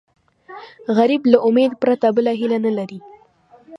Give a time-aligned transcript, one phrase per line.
[0.97, 2.99] غریب له امید پرته بله هیله نه لري